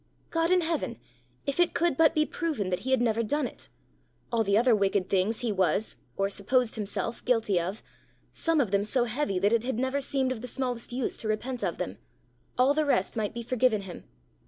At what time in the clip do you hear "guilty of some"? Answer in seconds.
7.23-8.59